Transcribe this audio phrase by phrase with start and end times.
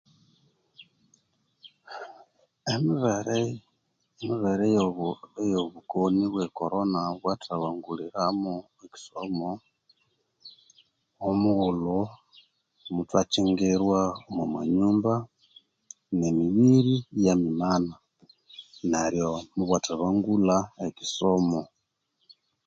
[4.23, 4.65] Emibere
[5.43, 8.53] eyobukoni bwe korona bwathabanguliramo
[8.85, 9.49] ekyisomo
[11.21, 11.99] womughulhu
[12.95, 15.13] muthwakyingirwa omwa manyumba
[16.17, 16.95] nemibiri
[17.25, 17.91] yamimana
[18.91, 20.57] neryo mubwathabangulha
[20.87, 21.61] ekyisomo.